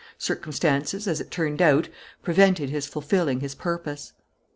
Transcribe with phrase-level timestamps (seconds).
[0.17, 1.87] Circumstances, as it turned out,
[2.23, 4.13] prevented his fulfilling his purpose."